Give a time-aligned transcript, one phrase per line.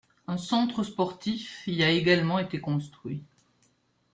[0.25, 3.21] Un centre sportif y a également été construit.